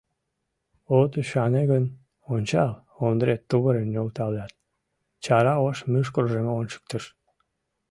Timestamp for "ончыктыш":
6.59-7.03